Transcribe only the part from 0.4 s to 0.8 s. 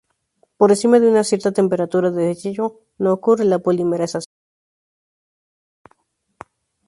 Por